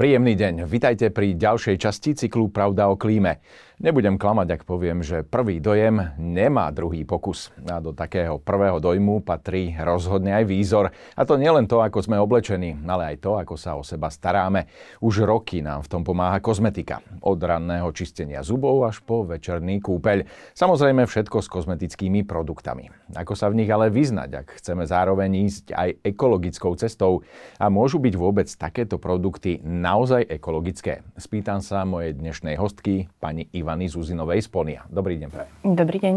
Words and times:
Príjemný 0.00 0.32
deň, 0.32 0.64
vitajte 0.64 1.12
pri 1.12 1.36
ďalšej 1.36 1.76
časti 1.76 2.16
cyklu 2.16 2.48
Pravda 2.48 2.88
o 2.88 2.96
klíme. 2.96 3.44
Nebudem 3.80 4.20
klamať, 4.20 4.60
ak 4.60 4.62
poviem, 4.68 5.00
že 5.00 5.24
prvý 5.24 5.56
dojem 5.56 6.12
nemá 6.20 6.68
druhý 6.68 7.08
pokus. 7.08 7.48
A 7.64 7.80
do 7.80 7.96
takého 7.96 8.36
prvého 8.36 8.76
dojmu 8.76 9.24
patrí 9.24 9.72
rozhodne 9.72 10.36
aj 10.36 10.44
výzor. 10.44 10.92
A 11.16 11.24
to 11.24 11.40
nielen 11.40 11.64
to, 11.64 11.80
ako 11.80 12.04
sme 12.04 12.20
oblečení, 12.20 12.76
ale 12.84 13.16
aj 13.16 13.24
to, 13.24 13.40
ako 13.40 13.56
sa 13.56 13.80
o 13.80 13.84
seba 13.84 14.12
staráme. 14.12 14.68
Už 15.00 15.24
roky 15.24 15.64
nám 15.64 15.84
v 15.84 15.96
tom 15.96 16.04
pomáha 16.04 16.44
kozmetika. 16.44 17.00
Od 17.24 17.40
ranného 17.40 17.88
čistenia 17.96 18.44
zubov 18.44 18.84
až 18.84 19.00
po 19.00 19.24
večerný 19.24 19.80
kúpeľ. 19.80 20.28
Samozrejme 20.52 21.08
všetko 21.08 21.40
s 21.40 21.48
kozmetickými 21.48 22.24
produktami. 22.28 22.92
Ako 23.16 23.32
sa 23.32 23.48
v 23.48 23.64
nich 23.64 23.70
ale 23.72 23.88
vyznať, 23.88 24.44
ak 24.44 24.60
chceme 24.60 24.84
zároveň 24.84 25.48
ísť 25.48 25.72
aj 25.72 26.04
ekologickou 26.04 26.76
cestou? 26.76 27.24
A 27.56 27.72
môžu 27.72 27.96
byť 27.96 28.12
vôbec 28.12 28.48
takéto 28.52 29.00
produkty 29.00 29.56
naozaj 29.90 30.22
ekologické? 30.30 31.02
Spýtam 31.18 31.58
sa 31.58 31.82
mojej 31.82 32.14
dnešnej 32.14 32.54
hostky, 32.54 33.10
pani 33.18 33.50
Iva 33.50 33.74
Ivany 33.74 33.90
Zuzinovej 33.90 34.46
z 34.46 34.48
Ponia. 34.48 34.80
Dobrý 34.86 35.18
deň. 35.18 35.28
Pre. 35.34 35.44
Dobrý 35.66 35.98
deň. 35.98 36.14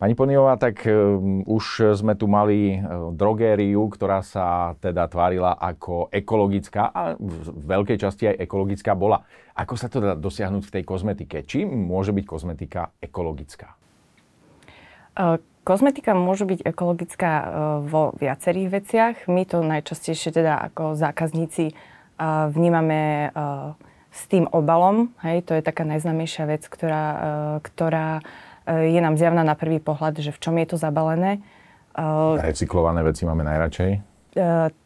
Pani 0.00 0.14
Poniová, 0.18 0.58
tak 0.58 0.82
um, 0.88 1.44
už 1.46 1.94
sme 1.94 2.18
tu 2.18 2.26
mali 2.26 2.80
uh, 2.80 3.14
drogériu, 3.14 3.86
ktorá 3.94 4.26
sa 4.26 4.74
teda 4.82 5.06
tvárila 5.06 5.54
ako 5.54 6.10
ekologická 6.10 6.90
a 6.90 7.14
v 7.14 7.62
veľkej 7.62 7.98
časti 8.00 8.32
aj 8.32 8.42
ekologická 8.42 8.98
bola. 8.98 9.22
Ako 9.54 9.78
sa 9.78 9.86
to 9.86 10.02
dá 10.02 10.18
dosiahnuť 10.18 10.66
v 10.66 10.74
tej 10.80 10.82
kozmetike? 10.82 11.46
Čím 11.46 11.70
môže 11.70 12.10
byť 12.10 12.24
kozmetika 12.26 12.90
ekologická? 12.98 13.76
Uh, 15.14 15.38
kozmetika 15.62 16.16
môže 16.16 16.48
byť 16.48 16.64
ekologická 16.64 17.32
vo 17.86 18.16
viacerých 18.18 18.68
veciach. 18.72 19.14
My 19.28 19.46
to 19.46 19.60
najčastejšie 19.62 20.32
teda 20.32 20.58
ako 20.72 20.96
zákazníci 20.96 21.76
vnímame 22.52 23.32
s 24.10 24.26
tým 24.28 24.44
obalom. 24.50 25.14
Hej, 25.22 25.48
to 25.48 25.56
je 25.56 25.62
taká 25.62 25.86
najznámejšia 25.86 26.44
vec, 26.50 26.66
ktorá, 26.66 27.04
uh, 27.14 27.56
ktorá 27.62 28.20
uh, 28.20 28.84
je 28.84 29.00
nám 29.00 29.14
zjavná 29.16 29.46
na 29.46 29.54
prvý 29.54 29.78
pohľad, 29.78 30.18
že 30.20 30.34
v 30.34 30.38
čom 30.42 30.54
je 30.58 30.66
to 30.68 30.76
zabalené. 30.76 31.40
Recyklované 32.38 33.02
veci 33.02 33.26
máme 33.26 33.42
najradšej? 33.42 33.90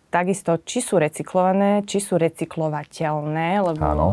Takisto, 0.08 0.62
či 0.64 0.80
sú 0.80 0.96
recyklované, 0.96 1.84
či 1.84 2.00
sú 2.00 2.16
recyklovateľné, 2.16 3.60
lebo 3.60 3.84
Áno. 3.84 4.06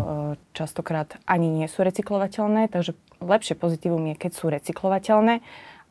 častokrát 0.51 1.15
ani 1.23 1.47
nie 1.47 1.69
sú 1.71 1.87
recyklovateľné, 1.87 2.67
takže 2.67 2.97
lepšie 3.23 3.55
pozitívum 3.55 4.11
je, 4.11 4.15
keď 4.17 4.31
sú 4.33 4.51
recyklovateľné. 4.51 5.39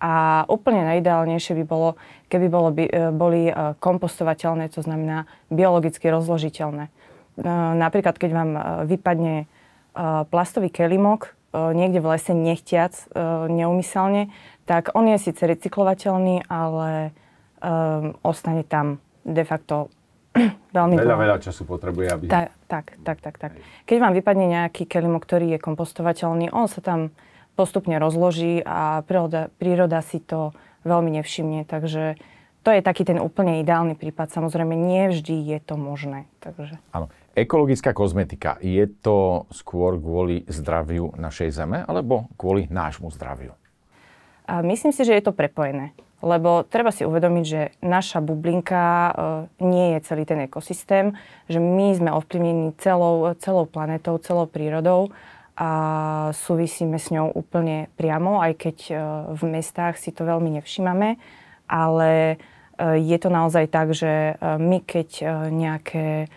A 0.02 0.44
úplne 0.50 0.82
najideálnejšie 0.82 1.62
by 1.62 1.64
bolo, 1.64 1.96
keby 2.28 2.46
bolo, 2.52 2.68
by, 2.74 2.84
boli 3.16 3.48
kompostovateľné, 3.80 4.68
to 4.74 4.84
znamená 4.84 5.24
biologicky 5.48 6.10
rozložiteľné. 6.12 6.92
E, 7.40 7.48
napríklad, 7.76 8.20
keď 8.20 8.30
vám 8.30 8.50
e, 8.52 8.60
vypadne 8.86 9.34
e, 9.42 9.46
plastový 10.28 10.68
kelimok 10.68 11.36
niekde 11.50 11.98
v 11.98 12.14
lese 12.14 12.30
nechtiac, 12.30 12.94
neumyselne, 13.50 14.30
tak 14.70 14.94
on 14.94 15.10
je 15.10 15.18
síce 15.18 15.42
recyklovateľný, 15.42 16.46
ale 16.46 17.10
ostane 18.22 18.62
tam 18.62 19.02
de 19.26 19.42
facto 19.42 19.90
veľmi 20.78 20.94
Veľa, 20.94 21.18
veľa 21.18 21.38
času 21.42 21.66
potrebuje, 21.66 22.06
aby... 22.06 22.24
Tak, 22.30 22.54
tak, 22.70 22.86
tak, 23.02 23.18
tak, 23.18 23.34
tak. 23.42 23.52
Keď 23.82 23.96
vám 23.98 24.14
vypadne 24.14 24.46
nejaký 24.46 24.86
kelimok, 24.86 25.26
ktorý 25.26 25.50
je 25.50 25.58
kompostovateľný, 25.58 26.54
on 26.54 26.70
sa 26.70 26.78
tam 26.86 27.10
postupne 27.58 27.98
rozloží 27.98 28.62
a 28.62 29.02
príroda, 29.02 29.50
príroda 29.58 30.06
si 30.06 30.22
to 30.22 30.54
veľmi 30.86 31.18
nevšimne, 31.18 31.66
takže 31.66 32.14
to 32.62 32.70
je 32.70 32.80
taký 32.84 33.08
ten 33.08 33.16
úplne 33.18 33.60
ideálny 33.64 33.96
prípad. 33.96 34.32
Samozrejme, 34.32 34.76
nie 34.76 35.08
vždy 35.08 35.34
je 35.56 35.58
to 35.64 35.74
možné. 35.80 36.28
Takže... 36.44 36.76
Áno. 36.92 37.08
Ekologická 37.30 37.94
kozmetika, 37.94 38.58
je 38.58 38.90
to 38.90 39.46
skôr 39.54 39.94
kvôli 39.94 40.42
zdraviu 40.50 41.14
našej 41.14 41.54
zeme 41.54 41.86
alebo 41.86 42.26
kvôli 42.34 42.66
nášmu 42.66 43.06
zdraviu? 43.14 43.54
A 44.50 44.66
myslím 44.66 44.90
si, 44.90 45.06
že 45.06 45.14
je 45.14 45.22
to 45.22 45.30
prepojené. 45.30 45.94
Lebo 46.20 46.66
treba 46.66 46.90
si 46.92 47.06
uvedomiť, 47.06 47.44
že 47.46 47.72
naša 47.80 48.20
bublinka 48.20 48.82
e, 48.82 49.12
nie 49.64 49.96
je 49.96 49.98
celý 50.04 50.28
ten 50.28 50.42
ekosystém, 50.44 51.16
že 51.48 51.56
my 51.56 51.96
sme 51.96 52.10
ovplyvnení 52.12 52.76
celou, 52.76 53.32
celou 53.40 53.64
planetou, 53.64 54.20
celou 54.20 54.44
prírodou 54.44 55.08
a 55.56 55.70
súvisíme 56.36 57.00
s 57.00 57.08
ňou 57.08 57.32
úplne 57.32 57.88
priamo, 57.96 58.42
aj 58.42 58.52
keď 58.52 58.76
e, 58.90 58.94
v 59.32 59.42
mestách 59.48 59.96
si 59.96 60.12
to 60.12 60.28
veľmi 60.28 60.60
nevšímame, 60.60 61.16
ale 61.70 62.10
e, 62.12 62.36
je 63.00 63.16
to 63.16 63.32
naozaj 63.32 63.70
tak, 63.72 63.96
že 63.96 64.36
my 64.42 64.84
keď 64.84 65.08
nejaké 65.48 66.28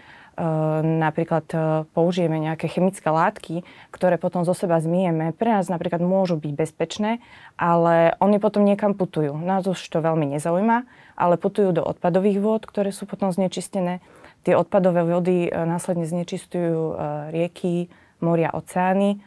napríklad 0.82 1.46
e, 1.54 1.58
použijeme 1.94 2.42
nejaké 2.42 2.66
chemické 2.66 3.06
látky, 3.06 3.62
ktoré 3.94 4.18
potom 4.18 4.42
zo 4.42 4.58
seba 4.58 4.82
zmijeme, 4.82 5.30
pre 5.38 5.54
nás 5.54 5.70
napríklad 5.70 6.02
môžu 6.02 6.42
byť 6.42 6.54
bezpečné, 6.58 7.22
ale 7.54 8.18
oni 8.18 8.42
potom 8.42 8.66
niekam 8.66 8.98
putujú. 8.98 9.38
Nás 9.38 9.70
už 9.70 9.78
to 9.78 10.02
veľmi 10.02 10.34
nezaujíma, 10.34 10.90
ale 11.14 11.36
putujú 11.38 11.78
do 11.78 11.84
odpadových 11.86 12.42
vôd, 12.42 12.62
ktoré 12.66 12.90
sú 12.90 13.06
potom 13.06 13.30
znečistené. 13.30 14.02
Tie 14.42 14.58
odpadové 14.58 15.06
vody 15.06 15.48
e, 15.48 15.50
následne 15.54 16.10
znečistujú 16.10 16.98
rieky, 17.30 17.94
moria, 18.18 18.50
oceány. 18.54 19.22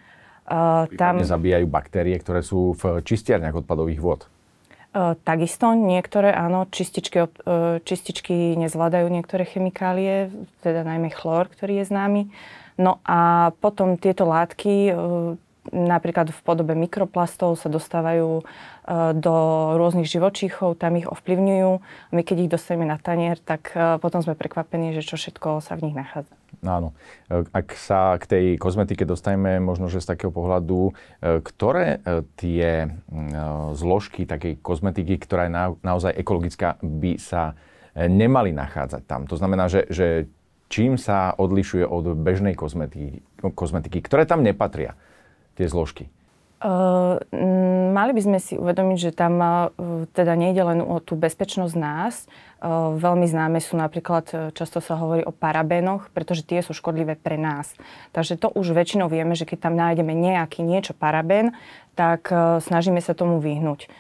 Tam 0.95 1.19
zabíjajú 1.19 1.67
baktérie, 1.67 2.15
ktoré 2.23 2.39
sú 2.39 2.79
v 2.79 3.03
čistierniach 3.03 3.67
odpadových 3.67 3.99
vôd. 3.99 4.31
Takisto 4.97 5.77
niektoré, 5.77 6.33
áno, 6.33 6.65
čističky, 6.73 7.29
čističky 7.85 8.57
nezvládajú 8.57 9.13
niektoré 9.13 9.45
chemikálie, 9.45 10.33
teda 10.65 10.89
najmä 10.89 11.13
chlór, 11.13 11.53
ktorý 11.53 11.85
je 11.85 11.93
známy. 11.93 12.23
No 12.81 13.05
a 13.05 13.53
potom 13.61 14.01
tieto 14.01 14.25
látky 14.25 14.97
napríklad 15.73 16.31
v 16.31 16.41
podobe 16.45 16.75
mikroplastov 16.77 17.59
sa 17.59 17.69
dostávajú 17.71 18.45
do 19.19 19.35
rôznych 19.75 20.07
živočíchov, 20.07 20.79
tam 20.79 20.95
ich 20.95 21.11
ovplyvňujú. 21.11 21.71
My 22.15 22.23
keď 22.23 22.37
ich 22.47 22.53
dostaneme 22.55 22.87
na 22.87 23.03
tanier, 23.03 23.35
tak 23.43 23.75
potom 23.99 24.23
sme 24.23 24.39
prekvapení, 24.39 24.95
že 24.95 25.03
čo 25.03 25.19
všetko 25.19 25.59
sa 25.59 25.75
v 25.75 25.91
nich 25.91 25.97
nachádza. 25.99 26.31
Áno. 26.65 26.97
Ak 27.31 27.77
sa 27.77 28.17
k 28.17 28.25
tej 28.25 28.45
kozmetike 28.57 29.05
dostaneme 29.05 29.61
možno, 29.61 29.93
že 29.93 30.01
z 30.01 30.17
takého 30.17 30.33
pohľadu, 30.33 30.91
e, 30.91 31.43
ktoré 31.45 32.01
e, 32.01 32.25
tie 32.39 32.69
e, 32.87 32.89
zložky 33.77 34.25
takej 34.25 34.63
kozmetiky, 34.65 35.21
ktorá 35.21 35.47
je 35.47 35.53
naozaj 35.85 36.17
ekologická, 36.17 36.81
by 36.81 37.21
sa 37.21 37.59
nemali 37.97 38.53
nachádzať 38.57 39.03
tam? 39.05 39.25
To 39.29 39.37
znamená, 39.37 39.69
že, 39.69 39.89
že 39.89 40.29
čím 40.69 40.97
sa 40.97 41.33
odlišuje 41.37 41.85
od 41.85 42.17
bežnej 42.17 42.57
kozmetiky, 42.57 43.23
kozmetiky 43.41 43.99
ktoré 44.05 44.25
tam 44.25 44.45
nepatria, 44.45 44.97
tie 45.57 45.67
zložky? 45.67 46.13
Uh, 46.57 47.21
mali 47.93 48.17
by 48.17 48.23
sme 48.25 48.39
si 48.41 48.57
uvedomiť, 48.57 48.99
že 48.99 49.13
tam 49.13 49.37
uh, 49.37 49.69
teda 50.17 50.33
nejde 50.33 50.65
len 50.65 50.81
o 50.81 50.97
tú 51.05 51.13
bezpečnosť 51.13 51.75
nás. 51.77 52.25
Uh, 52.65 52.97
veľmi 52.97 53.29
známe 53.29 53.61
sú 53.61 53.77
napríklad, 53.77 54.57
často 54.57 54.81
sa 54.81 54.97
hovorí 54.97 55.21
o 55.21 55.37
parabénoch, 55.37 56.09
pretože 56.17 56.49
tie 56.49 56.65
sú 56.65 56.73
škodlivé 56.73 57.13
pre 57.21 57.37
nás. 57.37 57.77
Takže 58.17 58.41
to 58.41 58.49
už 58.57 58.73
väčšinou 58.73 59.13
vieme, 59.13 59.37
že 59.37 59.45
keď 59.45 59.69
tam 59.69 59.77
nájdeme 59.77 60.17
nejaký 60.17 60.65
niečo 60.65 60.97
parabén, 60.97 61.53
tak 61.93 62.33
snažíme 62.65 63.05
sa 63.05 63.13
tomu 63.13 63.37
vyhnúť. 63.37 63.93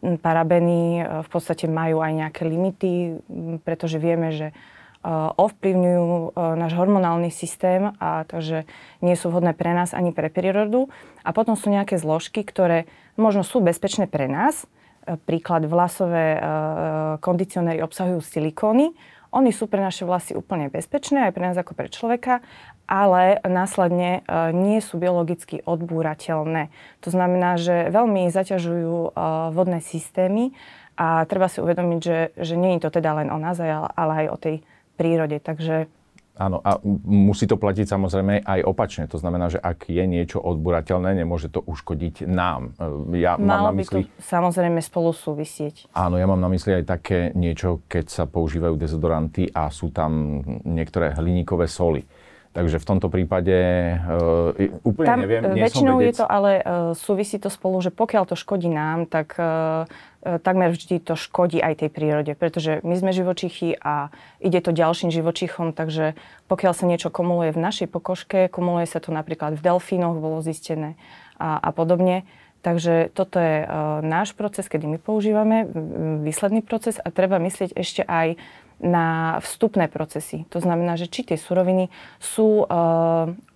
Parabény 0.00 1.04
v 1.24 1.28
podstate 1.28 1.68
majú 1.68 2.00
aj 2.00 2.12
nejaké 2.12 2.42
limity, 2.48 3.20
pretože 3.64 4.00
vieme, 4.00 4.32
že 4.32 4.56
ovplyvňujú 5.38 6.02
eh, 6.02 6.30
náš 6.58 6.72
hormonálny 6.74 7.30
systém 7.30 7.94
a 8.02 8.26
takže 8.26 8.66
nie 9.00 9.14
sú 9.14 9.30
vhodné 9.30 9.54
pre 9.54 9.70
nás 9.70 9.94
ani 9.94 10.10
pre 10.10 10.26
prírodu. 10.26 10.90
A 11.22 11.30
potom 11.30 11.54
sú 11.54 11.70
nejaké 11.70 11.98
zložky, 11.98 12.42
ktoré 12.42 12.90
možno 13.14 13.46
sú 13.46 13.62
bezpečné 13.62 14.10
pre 14.10 14.26
nás. 14.26 14.66
Eh, 15.06 15.14
príklad, 15.14 15.70
vlasové 15.70 16.42
kondicionéry 17.22 17.80
obsahujú 17.86 18.20
silikóny. 18.20 18.90
Oni 19.34 19.50
sú 19.52 19.68
pre 19.68 19.82
naše 19.82 20.08
vlasy 20.08 20.32
úplne 20.32 20.70
bezpečné, 20.72 21.28
aj 21.28 21.34
pre 21.34 21.44
nás 21.44 21.58
ako 21.58 21.76
pre 21.76 21.92
človeka, 21.92 22.40
ale 22.88 23.36
následne 23.42 24.22
nie 24.54 24.78
sú 24.80 24.96
biologicky 24.96 25.60
odbúrateľné. 25.66 26.70
To 27.04 27.08
znamená, 27.10 27.58
že 27.58 27.90
veľmi 27.90 28.30
zaťažujú 28.32 29.18
vodné 29.52 29.82
systémy 29.82 30.56
a 30.96 31.28
treba 31.28 31.52
si 31.52 31.60
uvedomiť, 31.60 32.00
že, 32.00 32.18
že 32.38 32.54
nie 32.56 32.78
je 32.78 32.88
to 32.88 32.90
teda 32.96 33.20
len 33.20 33.28
o 33.28 33.36
nás, 33.36 33.60
ale 33.60 34.12
aj 34.24 34.26
o 34.32 34.36
tej 34.40 34.56
prírode. 34.96 35.38
Takže 35.38 35.86
Áno, 36.36 36.60
a 36.60 36.76
musí 37.08 37.48
to 37.48 37.56
platiť 37.56 37.88
samozrejme 37.88 38.44
aj 38.44 38.60
opačne. 38.68 39.08
To 39.08 39.16
znamená, 39.16 39.48
že 39.48 39.56
ak 39.56 39.88
je 39.88 40.04
niečo 40.04 40.36
odburateľné, 40.36 41.16
nemôže 41.16 41.48
to 41.48 41.64
uškodiť 41.64 42.28
nám. 42.28 42.76
E, 42.76 43.24
ja 43.24 43.40
Malo 43.40 43.72
mám 43.72 43.72
na 43.72 43.80
mysli... 43.80 44.04
by 44.04 44.12
to 44.12 44.20
samozrejme 44.20 44.80
spolu 44.84 45.16
súvisieť. 45.16 45.88
Áno, 45.96 46.20
ja 46.20 46.28
mám 46.28 46.36
na 46.36 46.52
mysli 46.52 46.76
aj 46.76 46.84
také 46.84 47.32
niečo, 47.32 47.80
keď 47.88 48.12
sa 48.12 48.24
používajú 48.28 48.76
dezodoranty 48.76 49.48
a 49.48 49.72
sú 49.72 49.88
tam 49.88 50.44
niektoré 50.68 51.16
hliníkové 51.16 51.72
soli. 51.72 52.04
Takže 52.56 52.80
v 52.80 52.88
tomto 52.88 53.12
prípade 53.12 53.52
uh, 54.00 54.56
úplne 54.80 55.08
Tam, 55.12 55.20
neviem, 55.20 55.44
nie 55.52 55.60
väčšinou 55.60 56.00
som 56.00 56.00
vedec. 56.00 56.08
je 56.08 56.20
to 56.24 56.26
ale 56.26 56.50
uh, 56.56 56.64
súvisí 56.96 57.36
to 57.36 57.52
spolu, 57.52 57.84
že 57.84 57.92
pokiaľ 57.92 58.32
to 58.32 58.32
škodí 58.32 58.72
nám, 58.72 59.04
tak 59.04 59.36
uh, 59.36 59.84
takmer 60.24 60.72
vždy 60.72 61.04
to 61.04 61.20
škodí 61.20 61.60
aj 61.60 61.84
tej 61.84 61.92
prírode, 61.92 62.32
pretože 62.32 62.80
my 62.80 62.96
sme 62.96 63.12
živočichy 63.12 63.76
a 63.76 64.08
ide 64.40 64.64
to 64.64 64.72
ďalším 64.72 65.12
živočichom, 65.12 65.76
takže 65.76 66.16
pokiaľ 66.48 66.72
sa 66.72 66.88
niečo 66.88 67.12
kumuluje 67.12 67.52
v 67.52 67.60
našej 67.60 67.92
pokožke, 67.92 68.48
kumuluje 68.48 68.88
sa 68.88 69.04
to 69.04 69.12
napríklad 69.12 69.52
v 69.52 69.60
delfínoch, 69.60 70.16
bolo 70.16 70.40
zistené 70.40 70.96
a, 71.36 71.60
a 71.60 71.70
podobne. 71.76 72.24
Takže 72.64 73.14
toto 73.14 73.38
je 73.38 73.62
uh, 73.62 74.00
náš 74.02 74.32
proces, 74.34 74.66
kedy 74.66 74.90
my 74.90 74.98
používame 74.98 75.68
výsledný 76.24 76.64
proces 76.64 76.98
a 76.98 77.12
treba 77.12 77.36
myslieť 77.38 77.76
ešte 77.76 78.02
aj 78.02 78.40
na 78.80 79.38
vstupné 79.40 79.88
procesy. 79.88 80.44
To 80.52 80.60
znamená, 80.60 81.00
že 81.00 81.08
či 81.08 81.24
tie 81.24 81.40
suroviny 81.40 81.88
sú 82.20 82.64
e, 82.64 82.66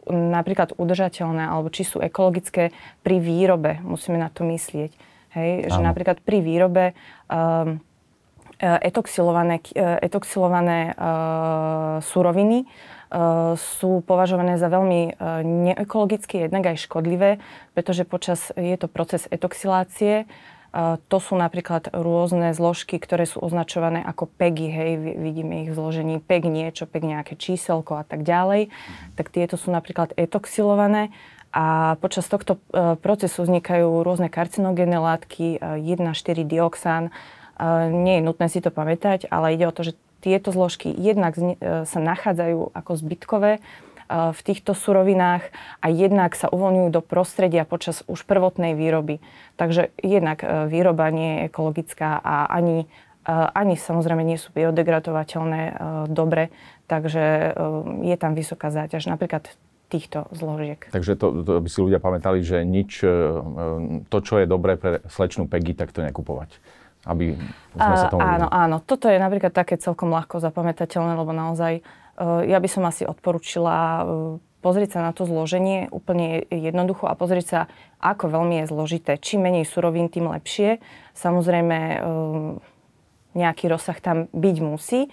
napríklad 0.09 0.73
udržateľné 0.81 1.45
alebo 1.45 1.69
či 1.69 1.85
sú 1.85 2.01
ekologické 2.01 2.73
pri 3.05 3.17
výrobe. 3.21 3.85
Musíme 3.85 4.17
na 4.17 4.33
to 4.33 4.49
myslieť. 4.49 4.93
Hej? 5.37 5.51
Že 5.69 5.81
napríklad 5.85 6.25
pri 6.25 6.41
výrobe 6.41 6.85
e, 6.91 6.95
etoxilované, 8.61 9.61
etoxilované 10.01 10.79
e, 10.91 10.93
suroviny 12.01 12.65
sú 13.59 14.07
považované 14.07 14.55
za 14.55 14.71
veľmi 14.71 15.19
neekologické, 15.43 16.47
jednak 16.47 16.71
aj 16.71 16.87
škodlivé, 16.87 17.43
pretože 17.75 18.07
počas, 18.07 18.55
je 18.55 18.79
to 18.79 18.87
proces 18.87 19.27
etoxilácie, 19.35 20.31
to 21.11 21.19
sú 21.19 21.35
napríklad 21.35 21.91
rôzne 21.91 22.55
zložky, 22.55 23.03
ktoré 23.03 23.27
sú 23.27 23.43
označované 23.43 24.07
ako 24.07 24.31
PEGy, 24.31 24.67
hej, 24.71 24.93
vidíme 25.19 25.67
ich 25.67 25.71
v 25.75 25.79
zložení 25.79 26.23
PEG 26.23 26.47
niečo, 26.47 26.87
PEG 26.87 27.11
nejaké 27.11 27.35
číselko 27.35 27.99
a 27.99 28.05
tak 28.07 28.23
ďalej. 28.23 28.71
Tak 29.19 29.35
tieto 29.35 29.59
sú 29.59 29.75
napríklad 29.75 30.15
etoxilované 30.15 31.11
a 31.51 31.99
počas 31.99 32.31
tohto 32.31 32.63
e, 32.71 32.95
procesu 33.03 33.43
vznikajú 33.43 34.07
rôzne 34.07 34.31
karcinogénne 34.31 35.03
látky, 35.03 35.59
1,4-dioxán. 35.59 37.11
E, 37.11 37.13
nie 37.91 38.23
je 38.23 38.27
nutné 38.31 38.47
si 38.47 38.63
to 38.63 38.71
pamätať, 38.71 39.27
ale 39.27 39.59
ide 39.59 39.67
o 39.67 39.75
to, 39.75 39.91
že 39.91 39.99
tieto 40.23 40.55
zložky 40.55 40.95
jednak 40.95 41.35
e, 41.35 41.59
sa 41.83 41.99
nachádzajú 41.99 42.71
ako 42.71 42.91
zbytkové 42.95 43.59
v 44.11 44.41
týchto 44.43 44.75
surovinách 44.75 45.47
a 45.79 45.87
jednak 45.87 46.35
sa 46.35 46.51
uvoľňujú 46.51 46.89
do 46.91 47.03
prostredia 47.03 47.63
počas 47.63 48.03
už 48.11 48.27
prvotnej 48.27 48.75
výroby. 48.75 49.23
Takže 49.55 49.95
jednak 50.03 50.43
e, 50.43 50.67
výroba 50.67 51.07
nie 51.15 51.31
je 51.31 51.39
ekologická 51.47 52.19
a 52.19 52.51
ani, 52.51 52.91
e, 53.23 53.31
ani 53.31 53.79
samozrejme 53.79 54.27
nie 54.27 54.35
sú 54.35 54.51
biodegradovateľné 54.51 55.63
e, 55.63 55.73
dobre, 56.11 56.51
takže 56.91 57.55
je 58.03 58.17
tam 58.19 58.35
vysoká 58.35 58.75
záťaž 58.75 59.07
napríklad 59.07 59.47
týchto 59.87 60.27
zložiek. 60.35 60.91
Takže 60.91 61.15
to, 61.15 61.47
to 61.47 61.63
by 61.63 61.69
si 61.71 61.79
ľudia 61.79 62.03
pamätali, 62.03 62.43
že 62.43 62.67
nič, 62.67 63.03
to, 64.07 64.19
čo 64.23 64.35
je 64.43 64.47
dobré 64.47 64.75
pre 64.75 65.03
slečnú 65.07 65.47
Peggy, 65.47 65.75
tak 65.79 65.95
to 65.95 66.03
nekupovať 66.03 66.59
aby 67.01 67.33
sme 67.81 67.97
sa 67.97 68.13
tomu... 68.13 68.21
Áno, 68.21 68.53
áno. 68.53 68.77
Toto 68.85 69.09
je 69.09 69.17
napríklad 69.17 69.57
také 69.57 69.81
celkom 69.81 70.13
ľahko 70.13 70.37
zapamätateľné, 70.37 71.17
lebo 71.17 71.33
naozaj 71.33 71.81
Eh, 71.81 72.00
ja 72.21 72.59
by 72.61 72.69
som 72.69 72.85
asi 72.85 73.09
odporúčila 73.09 73.77
eh, 73.77 74.05
pozrieť 74.61 75.01
sa 75.01 75.01
na 75.09 75.13
to 75.17 75.25
zloženie 75.25 75.89
úplne 75.89 76.45
jednoducho 76.53 77.09
a 77.09 77.17
pozrieť 77.17 77.47
sa, 77.49 77.61
ako 77.97 78.29
veľmi 78.29 78.61
je 78.61 78.71
zložité. 78.71 79.17
Čím 79.17 79.49
menej 79.49 79.65
surovín, 79.65 80.13
tým 80.13 80.29
lepšie. 80.29 80.85
Samozrejme, 81.17 81.79
eh, 81.81 81.99
nejaký 83.31 83.71
rozsah 83.71 83.97
tam 84.03 84.27
byť 84.35 84.57
musí. 84.59 85.07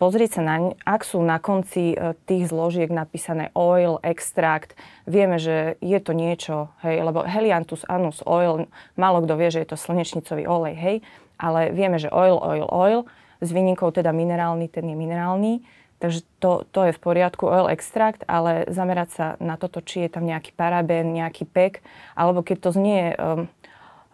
Pozrieť 0.00 0.40
sa 0.40 0.42
na, 0.44 0.72
ak 0.88 1.04
sú 1.04 1.20
na 1.20 1.36
konci 1.36 1.92
tých 2.24 2.48
zložiek 2.48 2.88
napísané 2.88 3.52
oil, 3.52 4.00
extrakt, 4.00 4.72
vieme, 5.04 5.36
že 5.36 5.76
je 5.84 6.00
to 6.00 6.16
niečo, 6.16 6.72
hej, 6.80 7.04
lebo 7.04 7.28
Helianthus 7.28 7.84
annus 7.84 8.24
oil, 8.24 8.72
málo 8.96 9.20
kto 9.20 9.36
vie, 9.36 9.52
že 9.52 9.60
je 9.60 9.68
to 9.68 9.76
slnečnicový 9.76 10.48
olej, 10.48 10.74
hej, 10.80 10.96
ale 11.36 11.76
vieme, 11.76 12.00
že 12.00 12.08
oil, 12.08 12.40
oil, 12.40 12.64
oil, 12.72 13.00
s 13.40 13.52
výnimkou 13.52 13.92
teda 13.92 14.12
minerálny, 14.12 14.68
ten 14.68 14.84
je 14.84 14.96
minerálny, 14.96 15.60
Takže 16.00 16.24
to, 16.40 16.64
to 16.72 16.88
je 16.88 16.96
v 16.96 17.00
poriadku, 17.00 17.44
oil 17.44 17.68
extract, 17.68 18.24
ale 18.24 18.64
zamerať 18.72 19.08
sa 19.12 19.26
na 19.36 19.60
toto, 19.60 19.84
či 19.84 20.08
je 20.08 20.16
tam 20.16 20.24
nejaký 20.24 20.56
parabén, 20.56 21.12
nejaký 21.12 21.44
pek, 21.44 21.84
alebo 22.16 22.40
keď 22.40 22.56
to 22.56 22.70
znie 22.72 23.12
um, 23.20 23.52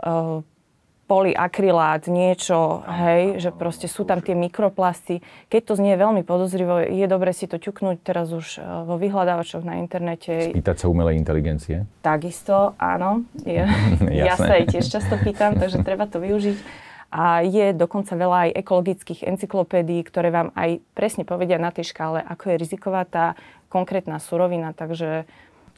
um, 0.03 0.43
polyakrylát, 1.07 2.11
niečo, 2.11 2.83
hej, 2.83 3.39
že 3.39 3.55
proste 3.55 3.87
sú 3.87 4.03
tam 4.03 4.19
tie 4.19 4.35
mikroplasty. 4.35 5.23
Keď 5.47 5.63
to 5.63 5.73
znie 5.79 5.95
veľmi 5.95 6.27
podozrivo, 6.27 6.83
je 6.83 7.07
dobre 7.07 7.31
si 7.31 7.47
to 7.47 7.63
ťuknúť 7.63 8.03
teraz 8.03 8.35
už 8.35 8.59
uh, 8.59 8.83
vo 8.83 8.99
vyhľadávačoch 8.99 9.63
na 9.63 9.79
internete. 9.79 10.51
Spýtať 10.51 10.83
sa 10.83 10.91
umelej 10.91 11.15
inteligencie? 11.23 11.87
Takisto, 12.03 12.75
áno. 12.83 13.23
Je, 13.47 13.63
ja 14.27 14.35
sa 14.35 14.59
aj 14.59 14.75
tiež 14.75 14.91
často 14.91 15.15
pýtam, 15.23 15.55
takže 15.55 15.87
treba 15.87 16.11
to 16.11 16.19
využiť. 16.19 16.86
A 17.11 17.47
je 17.47 17.71
dokonca 17.73 18.19
veľa 18.19 18.51
aj 18.51 18.57
ekologických 18.67 19.25
encyklopédií, 19.25 20.03
ktoré 20.03 20.35
vám 20.35 20.51
aj 20.59 20.83
presne 20.93 21.23
povedia 21.23 21.57
na 21.57 21.71
tej 21.71 21.95
škále, 21.95 22.19
ako 22.21 22.51
je 22.51 22.61
riziková 22.61 23.07
tá 23.07 23.39
konkrétna 23.71 24.19
surovina. 24.19 24.75
Takže 24.75 25.25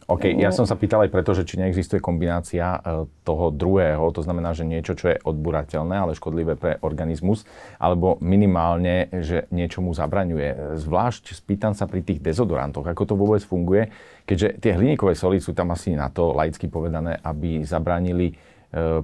OK, 0.09 0.25
ja 0.41 0.49
som 0.49 0.65
sa 0.65 0.73
pýtal 0.73 1.05
aj 1.05 1.13
preto, 1.13 1.37
že 1.37 1.45
či 1.45 1.61
neexistuje 1.61 2.01
kombinácia 2.01 2.81
e, 2.81 3.05
toho 3.29 3.53
druhého, 3.53 4.09
to 4.09 4.25
znamená, 4.25 4.57
že 4.57 4.65
niečo, 4.65 4.97
čo 4.97 5.13
je 5.13 5.21
odburateľné, 5.21 6.01
ale 6.01 6.17
škodlivé 6.17 6.57
pre 6.57 6.81
organizmus, 6.81 7.45
alebo 7.77 8.17
minimálne, 8.25 9.13
že 9.13 9.45
niečomu 9.53 9.93
zabraňuje. 9.93 10.81
Zvlášť 10.81 11.37
spýtam 11.37 11.77
sa 11.77 11.85
pri 11.85 12.01
tých 12.01 12.25
dezodorantoch, 12.25 12.89
ako 12.89 13.05
to 13.05 13.15
vôbec 13.21 13.45
funguje, 13.45 13.93
keďže 14.25 14.65
tie 14.65 14.81
hliníkové 14.81 15.13
soli 15.13 15.45
sú 15.45 15.53
tam 15.53 15.77
asi 15.77 15.93
na 15.93 16.09
to, 16.09 16.33
laicky 16.33 16.73
povedané, 16.73 17.21
aby 17.21 17.61
zabránili 17.69 18.33
E, 18.33 18.48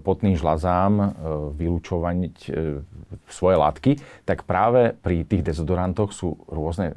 potným 0.04 0.36
žľazám 0.36 0.92
e, 1.00 1.06
vylúčovať 1.56 2.16
e, 2.20 2.50
svoje 3.30 3.56
látky, 3.56 3.92
tak 4.28 4.44
práve 4.44 4.92
pri 4.92 5.24
tých 5.24 5.40
dezodorantoch 5.40 6.10
sú 6.10 6.34
rôzne 6.50 6.92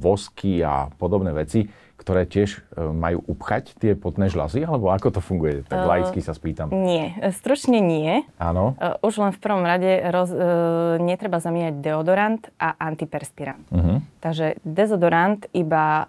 vosky 0.00 0.64
a 0.64 0.88
podobné 0.96 1.30
veci, 1.36 1.68
ktoré 2.00 2.24
tiež 2.24 2.64
e, 2.72 2.80
majú 2.80 3.20
upchať 3.28 3.76
tie 3.76 3.92
potné 3.92 4.32
žľazy, 4.32 4.64
alebo 4.64 4.88
ako 4.88 5.12
to 5.12 5.20
funguje? 5.20 5.68
Tak 5.68 5.84
uh, 5.84 5.86
laicky 5.86 6.24
sa 6.24 6.32
spýtam. 6.32 6.72
Nie, 6.72 7.12
stručne 7.36 7.76
nie. 7.76 8.24
Áno. 8.40 8.72
Uh, 8.80 8.96
už 9.04 9.20
len 9.20 9.36
v 9.36 9.40
prvom 9.44 9.60
rade 9.60 10.00
roz, 10.08 10.32
uh, 10.32 10.96
netreba 10.96 11.44
zamieňať 11.44 11.84
deodorant 11.84 12.40
a 12.56 12.72
antiperspirant. 12.80 13.68
Uh-huh. 13.68 14.00
Takže 14.24 14.56
dezodorant 14.64 15.44
iba 15.52 16.08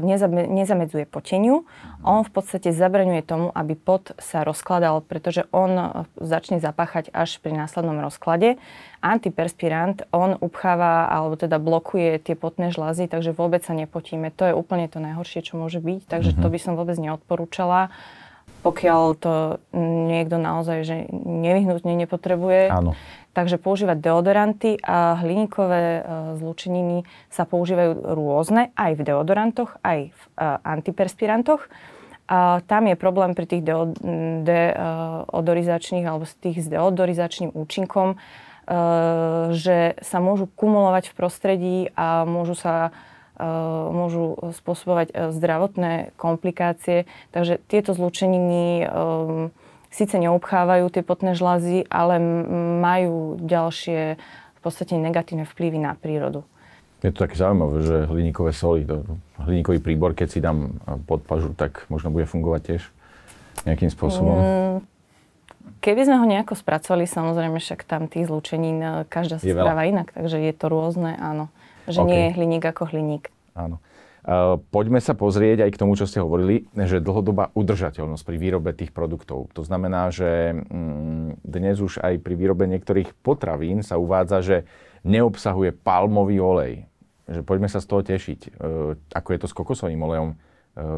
nezame, 0.00 0.48
nezamedzuje 0.48 1.04
poteniu, 1.04 1.68
on 2.00 2.24
v 2.24 2.30
podstate 2.32 2.72
zabraňuje 2.72 3.20
tomu, 3.26 3.52
aby 3.52 3.76
pot 3.76 4.16
sa 4.16 4.48
rozkladal, 4.48 5.04
pretože 5.04 5.44
on 5.52 6.06
začne 6.16 6.62
zapáchať 6.62 7.12
až 7.12 7.36
pri 7.44 7.52
následnom 7.52 8.00
rozklade 8.00 8.56
antiperspirant, 8.98 10.02
on 10.10 10.34
upcháva 10.42 11.06
alebo 11.06 11.38
teda 11.38 11.62
blokuje 11.62 12.18
tie 12.18 12.34
potné 12.34 12.74
žľazy, 12.74 13.06
takže 13.06 13.30
vôbec 13.30 13.62
sa 13.62 13.74
nepotíme. 13.74 14.34
To 14.34 14.50
je 14.50 14.54
úplne 14.54 14.90
to 14.90 14.98
najhoršie, 14.98 15.46
čo 15.46 15.54
môže 15.58 15.78
byť, 15.78 16.10
takže 16.10 16.34
mm-hmm. 16.34 16.44
to 16.44 16.48
by 16.50 16.58
som 16.58 16.74
vôbec 16.74 16.98
neodporúčala. 16.98 17.94
Pokiaľ 18.66 19.02
to 19.22 19.62
niekto 20.10 20.34
naozaj 20.34 20.82
že 20.82 21.06
nevyhnutne 21.14 21.94
nepotrebuje. 21.94 22.74
Áno. 22.74 22.98
Takže 23.30 23.54
používať 23.54 24.02
deodoranty 24.02 24.82
a 24.82 25.14
hliníkové 25.22 25.78
e, 25.78 26.02
zlúčeniny 26.42 27.06
sa 27.30 27.46
používajú 27.46 28.18
rôzne 28.18 28.74
aj 28.74 28.98
v 28.98 29.04
deodorantoch, 29.06 29.78
aj 29.86 30.10
v 30.10 30.22
e, 30.34 30.42
antiperspirantoch. 30.66 31.70
A 32.28 32.60
tam 32.66 32.90
je 32.90 32.98
problém 32.98 33.32
pri 33.38 33.46
tých 33.46 33.62
deodorizačných 34.44 36.04
alebo 36.04 36.28
z 36.28 36.34
tých 36.42 36.60
s 36.60 36.68
deodorizačným 36.68 37.56
účinkom, 37.56 38.20
že 39.56 39.96
sa 40.04 40.18
môžu 40.20 40.44
kumulovať 40.52 41.08
v 41.08 41.16
prostredí 41.16 41.76
a 41.96 42.28
môžu 42.28 42.52
sa 42.52 42.92
eh, 42.92 43.44
môžu 43.88 44.36
spôsobovať 44.60 45.08
eh, 45.08 45.32
zdravotné 45.32 46.12
komplikácie. 46.20 47.08
Takže 47.32 47.64
tieto 47.64 47.96
zlúčeniny 47.96 48.84
síce 49.88 50.14
neobchávajú 50.20 50.92
tie 50.92 51.00
potné 51.00 51.32
žľazy, 51.32 51.88
ale 51.88 52.20
majú 52.80 53.40
ďalšie 53.40 54.20
v 54.58 54.60
podstate 54.60 55.00
negatívne 55.00 55.48
vplyvy 55.48 55.78
na 55.80 55.96
prírodu. 55.96 56.44
Je 56.98 57.14
to 57.14 57.24
také 57.24 57.38
zaujímavé, 57.38 57.78
že 57.86 57.96
hliníkové 58.10 58.50
soli, 58.50 58.82
to, 58.82 59.06
hliníkový 59.38 59.78
príbor, 59.78 60.18
keď 60.18 60.28
si 60.28 60.42
dám 60.42 60.82
pod 61.06 61.22
pažu, 61.22 61.54
tak 61.54 61.86
možno 61.86 62.10
bude 62.10 62.26
fungovať 62.26 62.60
tiež 62.74 62.82
nejakým 63.70 63.86
spôsobom. 63.86 64.34
Mm, 64.34 64.78
Keby 65.78 66.10
sme 66.10 66.16
ho 66.18 66.26
nejako 66.26 66.58
spracovali, 66.58 67.06
samozrejme 67.06 67.58
však 67.62 67.86
tam 67.86 68.10
tých 68.10 68.26
zlúčenín, 68.26 68.78
e, 68.82 68.90
každá 69.06 69.38
sa 69.38 69.46
správa 69.46 69.86
inak, 69.86 70.10
takže 70.10 70.38
je 70.42 70.52
to 70.54 70.66
rôzne, 70.66 71.14
áno. 71.18 71.50
Že 71.86 72.00
okay. 72.04 72.10
nie 72.10 72.20
je 72.20 72.30
hliník 72.36 72.64
ako 72.64 72.82
hliník. 72.92 73.24
áno. 73.56 73.78
Poďme 74.68 75.00
sa 75.00 75.16
pozrieť 75.16 75.64
aj 75.64 75.72
k 75.72 75.80
tomu, 75.80 75.96
čo 75.96 76.04
ste 76.04 76.20
hovorili, 76.20 76.68
že 76.76 77.00
dlhodobá 77.00 77.48
udržateľnosť 77.56 78.28
pri 78.28 78.36
výrobe 78.36 78.76
tých 78.76 78.92
produktov. 78.92 79.48
To 79.56 79.64
znamená, 79.64 80.12
že 80.12 80.52
mm, 80.52 81.40
dnes 81.48 81.80
už 81.80 82.04
aj 82.04 82.20
pri 82.20 82.36
výrobe 82.36 82.68
niektorých 82.68 83.16
potravín 83.24 83.80
sa 83.80 83.96
uvádza, 83.96 84.44
že 84.44 84.56
neobsahuje 85.08 85.72
palmový 85.80 86.44
olej. 86.44 86.84
Že 87.24 87.40
poďme 87.40 87.72
sa 87.72 87.80
z 87.80 87.88
toho 87.88 88.04
tešiť. 88.04 88.40
E, 88.44 88.50
ako 89.16 89.28
je 89.32 89.38
to 89.40 89.48
s 89.48 89.56
kokosovým 89.56 90.04
olejom? 90.04 90.28
E, 90.32 90.36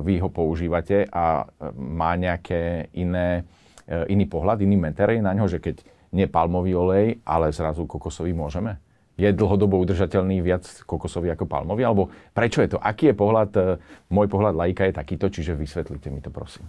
vy 0.03 0.19
ho 0.19 0.27
používate 0.27 1.07
a 1.07 1.47
e, 1.47 1.71
má 1.79 2.19
nejaké 2.19 2.91
iné, 2.99 3.47
iný 3.91 4.31
pohľad, 4.31 4.63
iný 4.63 4.79
meterej 4.79 5.19
na 5.19 5.35
ňo, 5.35 5.51
že 5.51 5.59
keď 5.59 5.83
nie 6.15 6.31
palmový 6.31 6.79
olej, 6.79 7.19
ale 7.27 7.51
zrazu 7.51 7.91
kokosový 7.91 8.31
môžeme? 8.31 8.79
je 9.21 9.29
dlhodobo 9.37 9.77
udržateľný 9.77 10.41
viac 10.41 10.65
kokosový 10.89 11.37
ako 11.37 11.45
palmový? 11.45 11.85
Alebo 11.85 12.09
prečo 12.33 12.65
je 12.65 12.73
to? 12.73 12.79
Aký 12.81 13.13
je 13.13 13.15
pohľad, 13.17 13.51
e, 13.53 13.61
môj 14.09 14.33
pohľad 14.33 14.57
lajka 14.57 14.89
je 14.89 14.95
takýto, 14.97 15.29
čiže 15.29 15.53
vysvetlite 15.53 16.09
mi 16.09 16.25
to 16.25 16.33
prosím. 16.33 16.65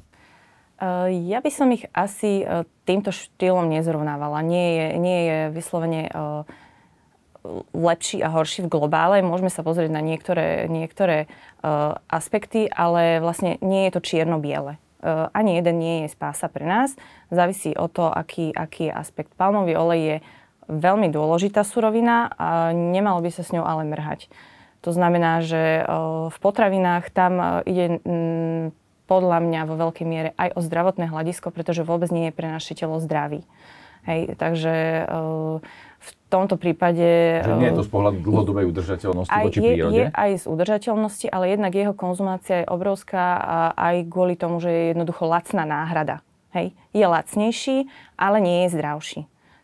E, 0.76 1.16
ja 1.32 1.40
by 1.40 1.52
som 1.52 1.72
ich 1.72 1.88
asi 1.96 2.44
e, 2.44 2.68
týmto 2.84 3.16
štýlom 3.16 3.72
nezrovnávala. 3.72 4.44
Nie 4.44 4.68
je, 4.76 4.88
nie 5.00 5.20
je 5.24 5.38
vyslovene 5.56 6.12
lepší 7.74 8.22
a 8.22 8.30
horší 8.30 8.68
v 8.68 8.70
globále. 8.70 9.26
Môžeme 9.26 9.50
sa 9.50 9.66
pozrieť 9.66 9.90
na 9.90 9.98
niektoré, 9.98 10.70
niektoré 10.70 11.26
aspekty, 12.06 12.70
ale 12.70 13.18
vlastne 13.18 13.58
nie 13.66 13.90
je 13.90 13.98
to 13.98 14.06
čierno-biele. 14.06 14.78
Ani 15.34 15.58
jeden 15.58 15.82
nie 15.82 15.96
je 16.06 16.14
spása 16.14 16.48
pre 16.48 16.64
nás. 16.64 16.94
Závisí 17.34 17.74
o 17.74 17.90
to, 17.90 18.06
aký, 18.08 18.54
aký 18.54 18.88
je 18.88 18.94
aspekt. 18.94 19.34
Palmový 19.34 19.74
olej 19.74 20.02
je 20.02 20.16
veľmi 20.72 21.12
dôležitá 21.12 21.66
surovina 21.68 22.32
a 22.38 22.72
nemalo 22.72 23.20
by 23.20 23.30
sa 23.34 23.44
s 23.44 23.52
ňou 23.52 23.66
ale 23.66 23.84
mrhať. 23.90 24.32
To 24.82 24.90
znamená, 24.96 25.44
že 25.46 25.86
v 26.32 26.38
potravinách 26.42 27.14
tam 27.14 27.62
ide 27.70 28.02
podľa 29.06 29.44
mňa 29.44 29.62
vo 29.68 29.76
veľkej 29.76 30.06
miere 30.08 30.32
aj 30.40 30.56
o 30.56 30.64
zdravotné 30.64 31.12
hľadisko, 31.12 31.52
pretože 31.52 31.84
vôbec 31.84 32.08
nie 32.16 32.32
je 32.32 32.38
pre 32.38 32.48
naše 32.48 32.74
telo 32.74 32.96
zdravý. 32.98 33.44
Hej, 34.08 34.34
takže 34.40 35.06
v 36.02 36.10
tomto 36.34 36.58
prípade... 36.58 37.06
Že 37.46 37.62
nie 37.62 37.70
je 37.70 37.78
to 37.78 37.86
z 37.86 37.92
pohľadu 37.94 38.18
dlhodobej 38.26 38.66
udržateľnosti 38.74 39.30
aj 39.30 39.44
voči 39.46 39.60
je, 39.62 39.70
prírode? 39.70 39.94
Je 39.94 40.06
aj 40.10 40.32
z 40.42 40.46
udržateľnosti, 40.50 41.28
ale 41.30 41.54
jednak 41.54 41.72
jeho 41.78 41.94
konzumácia 41.94 42.66
je 42.66 42.72
obrovská 42.74 43.26
a 43.38 43.58
aj 43.78 43.96
kvôli 44.10 44.34
tomu, 44.34 44.58
že 44.58 44.74
je 44.74 44.84
jednoducho 44.98 45.30
lacná 45.30 45.64
náhrada. 45.64 46.26
Hej, 46.58 46.74
je 46.92 47.06
lacnejší, 47.06 47.78
ale 48.18 48.42
nie 48.42 48.66
je 48.66 48.76
zdravší. 48.76 49.22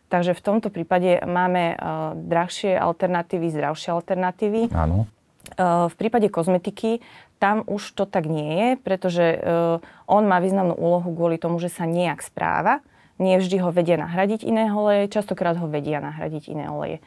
Takže 0.08 0.32
v 0.32 0.40
tomto 0.40 0.72
prípade 0.72 1.20
máme 1.26 1.76
uh, 1.76 2.16
drahšie 2.16 2.80
alternatívy, 2.80 3.52
zdravšie 3.52 3.92
alternatívy. 3.92 4.72
Áno. 4.72 5.04
Uh, 5.52 5.92
v 5.92 5.94
prípade 6.00 6.32
kozmetiky 6.32 7.04
tam 7.36 7.60
už 7.68 7.92
to 7.92 8.08
tak 8.08 8.24
nie 8.24 8.50
je, 8.56 8.68
pretože 8.80 9.36
uh, 9.36 9.78
on 10.08 10.24
má 10.24 10.40
významnú 10.40 10.80
úlohu 10.80 11.12
kvôli 11.12 11.36
tomu, 11.36 11.60
že 11.60 11.68
sa 11.68 11.84
nejak 11.84 12.24
správa. 12.24 12.80
Nie 13.18 13.42
vždy 13.42 13.58
ho 13.62 13.74
vedia 13.74 13.98
nahradiť 13.98 14.46
iné 14.46 14.70
oleje, 14.70 15.10
častokrát 15.10 15.58
ho 15.58 15.66
vedia 15.66 15.98
nahradiť 15.98 16.54
iné 16.54 16.70
oleje. 16.70 16.98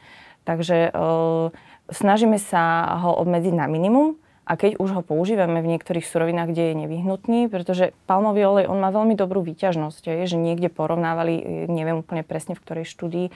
Takže 0.44 0.92
uh, 0.92 1.48
snažíme 1.88 2.36
sa 2.36 2.96
ho 3.00 3.16
obmedziť 3.16 3.54
na 3.54 3.66
minimum 3.70 4.20
a 4.42 4.58
keď 4.58 4.82
už 4.82 4.90
ho 4.98 5.02
používame 5.06 5.62
v 5.62 5.70
niektorých 5.76 6.02
surovinách, 6.02 6.50
kde 6.50 6.74
je 6.74 6.80
nevyhnutný, 6.84 7.40
pretože 7.46 7.94
palmový 8.10 8.42
olej, 8.42 8.66
on 8.66 8.82
má 8.82 8.90
veľmi 8.90 9.14
dobrú 9.14 9.38
výťažnosť, 9.46 10.02
je, 10.10 10.34
že 10.34 10.38
niekde 10.38 10.66
porovnávali, 10.66 11.34
e, 11.38 11.44
neviem 11.70 12.02
úplne 12.02 12.26
presne 12.26 12.58
v 12.58 12.62
ktorej 12.66 12.90
štúdii, 12.90 13.26
e, 13.30 13.32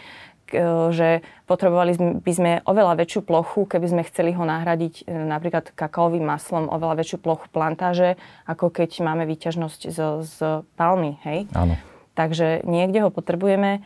že 0.90 1.22
potrebovali 1.46 2.20
by 2.20 2.32
sme 2.34 2.50
oveľa 2.66 2.98
väčšiu 3.06 3.22
plochu, 3.22 3.70
keby 3.70 3.86
sme 3.86 4.02
chceli 4.10 4.34
ho 4.34 4.42
nahradiť 4.42 5.06
e, 5.06 5.14
napríklad 5.14 5.70
kakaovým 5.78 6.26
maslom, 6.26 6.66
oveľa 6.66 6.98
väčšiu 6.98 7.18
plochu 7.22 7.46
plantáže, 7.54 8.18
ako 8.50 8.74
keď 8.74 8.98
máme 9.06 9.30
výťažnosť 9.30 9.80
z, 9.86 9.98
z 10.26 10.36
palmy. 10.74 11.22
Hej? 11.22 11.46
Áno. 11.54 11.78
Takže 12.16 12.64
niekde 12.64 13.04
ho 13.04 13.12
potrebujeme 13.12 13.84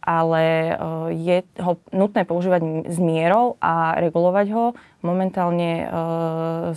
ale 0.00 0.44
e, 0.44 0.74
je 1.18 1.36
ho 1.60 1.76
nutné 1.90 2.22
používať 2.24 2.88
s 2.88 2.98
mierou 3.02 3.58
a 3.58 3.98
regulovať 3.98 4.46
ho. 4.54 4.64
Momentálne 5.02 5.72
e, 5.82 5.86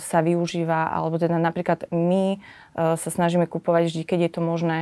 sa 0.02 0.18
využíva, 0.20 0.90
alebo 0.90 1.16
teda 1.16 1.38
napríklad 1.38 1.88
my 1.94 2.42
sa 2.76 3.08
snažíme 3.08 3.48
kupovať 3.48 3.88
vždy, 3.88 4.02
keď 4.04 4.18
je 4.28 4.30
to 4.36 4.40
možné, 4.44 4.78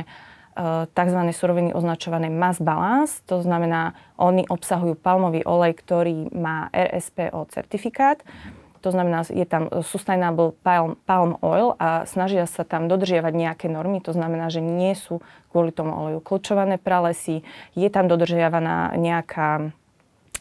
tzv. 0.91 1.19
suroviny 1.31 1.71
označované 1.71 2.31
mass 2.31 2.63
balance, 2.63 3.23
to 3.27 3.43
znamená, 3.43 3.95
oni 4.15 4.47
obsahujú 4.47 4.95
palmový 4.95 5.43
olej, 5.43 5.79
ktorý 5.79 6.31
má 6.31 6.71
RSPO 6.71 7.51
certifikát. 7.51 8.23
To 8.85 8.93
znamená, 8.93 9.25
je 9.25 9.41
tam 9.49 9.65
sustainable 9.81 10.53
palm, 10.61 10.93
palm 11.09 11.41
oil 11.41 11.73
a 11.81 12.05
snažia 12.05 12.45
sa 12.45 12.61
tam 12.61 12.85
dodržiavať 12.85 13.33
nejaké 13.33 13.65
normy. 13.65 13.97
To 14.05 14.13
znamená, 14.13 14.53
že 14.53 14.61
nie 14.61 14.93
sú 14.93 15.25
kvôli 15.49 15.73
tomu 15.73 15.97
oleju 15.97 16.21
kľúčované 16.21 16.77
pralesy. 16.77 17.41
Je 17.73 17.89
tam 17.89 18.05
dodržiavaná 18.05 18.93
nejaká 18.93 19.73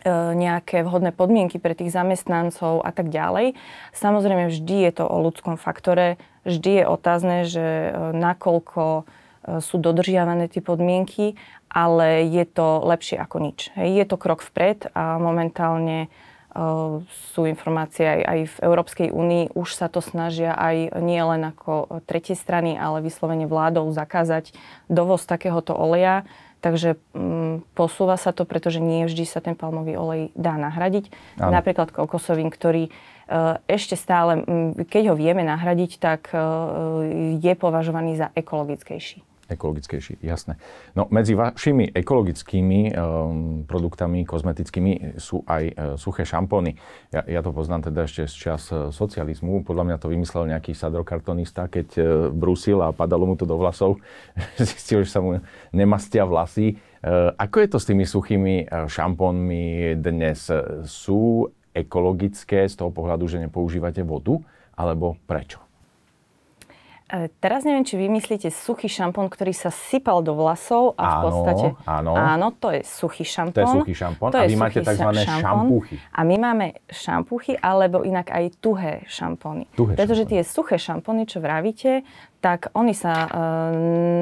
e, 0.04 0.12
nejaké 0.36 0.84
vhodné 0.84 1.16
podmienky 1.16 1.56
pre 1.56 1.72
tých 1.72 1.88
zamestnancov 1.96 2.84
a 2.84 2.92
tak 2.92 3.08
ďalej. 3.08 3.56
Samozrejme, 3.96 4.52
vždy 4.52 4.92
je 4.92 4.92
to 4.92 5.08
o 5.08 5.16
ľudskom 5.24 5.56
faktore, 5.56 6.20
vždy 6.44 6.82
je 6.82 6.84
otázne, 6.84 7.48
že 7.48 7.64
e, 7.64 7.90
nakoľko 8.12 8.84
e, 8.84 9.02
sú 9.64 9.80
dodržiavané 9.80 10.52
tie 10.52 10.60
podmienky, 10.60 11.40
ale 11.72 12.28
je 12.28 12.44
to 12.44 12.84
lepšie 12.84 13.16
ako 13.16 13.40
nič. 13.40 13.72
Je 13.72 14.04
to 14.04 14.20
krok 14.20 14.44
vpred 14.44 14.92
a 14.92 15.16
momentálne 15.16 16.12
sú 17.34 17.50
informácie 17.50 18.06
aj, 18.06 18.20
aj 18.22 18.40
v 18.46 18.56
Európskej 18.62 19.08
únii, 19.10 19.58
už 19.58 19.74
sa 19.74 19.90
to 19.90 19.98
snažia 19.98 20.54
aj 20.54 21.02
nie 21.02 21.18
len 21.18 21.42
ako 21.50 22.02
tretie 22.06 22.38
strany, 22.38 22.78
ale 22.78 23.02
vyslovene 23.02 23.50
vládou 23.50 23.90
zakázať 23.90 24.54
dovoz 24.86 25.26
takéhoto 25.26 25.74
oleja. 25.74 26.22
Takže 26.62 26.96
um, 27.12 27.60
posúva 27.76 28.16
sa 28.16 28.32
to, 28.32 28.48
pretože 28.48 28.80
nie 28.80 29.04
vždy 29.04 29.28
sa 29.28 29.44
ten 29.44 29.52
palmový 29.52 30.00
olej 30.00 30.32
dá 30.32 30.56
nahradiť. 30.56 31.12
Ano. 31.36 31.52
Napríklad 31.52 31.92
kokosovým, 31.92 32.48
ktorý 32.48 32.88
uh, 32.88 33.60
ešte 33.68 34.00
stále, 34.00 34.40
um, 34.40 34.72
keď 34.72 35.12
ho 35.12 35.14
vieme 35.18 35.44
nahradiť, 35.44 36.00
tak 36.00 36.32
uh, 36.32 37.04
je 37.36 37.52
považovaný 37.52 38.16
za 38.16 38.32
ekologickejší 38.32 39.33
ekologickejší, 39.48 40.20
jasné. 40.24 40.56
No 40.96 41.08
medzi 41.12 41.36
vašimi 41.36 41.92
ekologickými 41.92 42.92
um, 42.92 43.62
produktami, 43.68 44.24
kozmetickými 44.24 45.20
sú 45.20 45.44
aj 45.44 45.64
uh, 45.64 45.72
suché 46.00 46.24
šampóny. 46.24 46.76
Ja, 47.12 47.22
ja 47.28 47.40
to 47.44 47.52
poznám 47.52 47.90
teda 47.92 48.08
ešte 48.08 48.28
z 48.28 48.34
čas 48.34 48.62
uh, 48.72 48.88
socializmu. 48.88 49.64
Podľa 49.64 49.84
mňa 49.92 49.96
to 50.00 50.12
vymyslel 50.12 50.48
nejaký 50.48 50.72
sadrokartonista, 50.72 51.68
keď 51.68 51.88
uh, 51.98 52.06
brúsil 52.32 52.80
a 52.80 52.92
padalo 52.94 53.28
mu 53.28 53.34
to 53.36 53.44
do 53.44 53.56
vlasov. 53.56 54.00
Zistil, 54.60 55.04
že 55.04 55.10
sa 55.12 55.20
mu 55.24 55.40
nemastia 55.72 56.24
vlasy. 56.24 56.76
Uh, 57.04 57.32
ako 57.36 57.56
je 57.60 57.68
to 57.68 57.78
s 57.80 57.88
tými 57.88 58.04
suchými 58.04 58.54
uh, 58.68 58.88
šampónmi 58.88 59.96
dnes? 60.00 60.48
Sú 60.88 61.52
ekologické 61.74 62.70
z 62.70 62.74
toho 62.78 62.94
pohľadu, 62.94 63.26
že 63.26 63.42
nepoužívate 63.42 64.06
vodu? 64.06 64.38
Alebo 64.74 65.18
prečo? 65.26 65.63
E, 67.14 67.30
teraz 67.38 67.62
neviem, 67.62 67.86
či 67.86 67.94
vymyslíte 67.94 68.50
suchý 68.50 68.90
šampón, 68.90 69.30
ktorý 69.30 69.54
sa 69.54 69.70
sypal 69.70 70.18
do 70.18 70.34
vlasov 70.34 70.98
a 70.98 71.06
áno, 71.06 71.14
v 71.14 71.18
podstate... 71.22 71.66
Áno, 71.86 72.10
áno. 72.18 72.46
to 72.58 72.74
je 72.74 72.82
suchý 72.82 73.22
šampón. 73.22 73.54
To 73.54 73.62
je 73.62 73.70
suchý 73.70 73.94
šampón 73.94 74.28
to 74.34 74.38
a 74.42 74.50
vy 74.50 74.56
máte 74.58 74.82
tzv. 74.82 75.10
šampúchy. 75.22 75.94
A 76.10 76.20
my 76.26 76.36
máme 76.42 76.66
šampúchy, 76.90 77.54
alebo 77.62 78.02
inak 78.02 78.34
aj 78.34 78.58
tuhé 78.58 79.06
šampóny. 79.06 79.70
Tuhé 79.78 79.94
Pretože 79.94 80.26
šampóny. 80.26 80.42
tie 80.42 80.42
suché 80.42 80.74
šampóny, 80.74 81.22
čo 81.30 81.38
vravíte, 81.38 82.02
tak 82.44 82.68
oni 82.76 82.92
sa 82.92 83.24
e, 83.24 83.28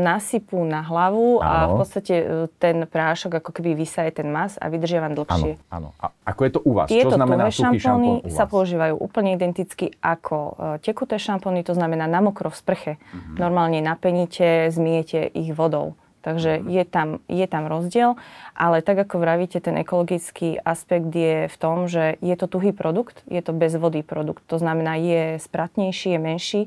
nasypú 0.06 0.62
na 0.62 0.86
hlavu 0.86 1.42
áno. 1.42 1.50
a 1.50 1.52
v 1.66 1.72
podstate 1.74 2.14
e, 2.22 2.26
ten 2.62 2.86
prášok 2.86 3.42
ako 3.42 3.50
keby 3.50 3.74
vysaje 3.74 4.14
ten 4.14 4.30
mas 4.30 4.54
a 4.62 4.70
vydržia 4.70 5.02
vám 5.02 5.18
dlhšie. 5.18 5.58
Áno, 5.66 5.90
áno. 5.90 5.98
A 5.98 6.14
ako 6.30 6.40
je 6.46 6.50
to 6.54 6.60
u 6.62 6.70
vás? 6.70 6.86
Tieto 6.86 7.10
Čo 7.10 7.18
znamená 7.18 7.50
suchý 7.50 7.82
šampóny 7.82 8.30
sa 8.30 8.46
používajú 8.46 8.94
úplne 8.94 9.34
identicky 9.34 9.90
ako 9.98 10.38
e, 10.38 10.86
tekuté 10.86 11.18
šampóny, 11.18 11.66
to 11.66 11.74
znamená 11.74 12.06
na 12.06 12.22
mokro 12.22 12.46
v 12.46 12.56
sprche. 12.62 12.92
Mm-hmm. 12.94 13.36
Normálne 13.42 13.82
napeníte, 13.82 14.70
zmiete 14.70 15.26
ich 15.26 15.50
vodou. 15.50 15.98
Takže 16.22 16.62
mm-hmm. 16.62 16.70
je, 16.70 16.84
tam, 16.86 17.08
je 17.26 17.46
tam 17.50 17.66
rozdiel, 17.66 18.14
ale 18.54 18.86
tak 18.86 19.02
ako 19.02 19.18
vravíte, 19.18 19.58
ten 19.58 19.74
ekologický 19.82 20.62
aspekt 20.62 21.10
je 21.10 21.50
v 21.50 21.56
tom, 21.58 21.90
že 21.90 22.22
je 22.22 22.38
to 22.38 22.46
tuhý 22.46 22.70
produkt, 22.70 23.26
je 23.26 23.42
to 23.42 23.50
bez 23.50 23.74
vody 23.74 24.06
produkt. 24.06 24.46
To 24.46 24.62
znamená, 24.62 24.94
je 25.02 25.42
spratnejší, 25.42 26.14
je 26.14 26.20
menší 26.22 26.62